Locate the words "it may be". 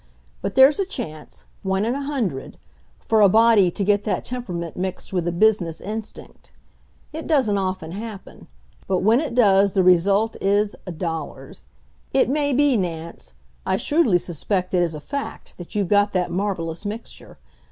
12.15-12.77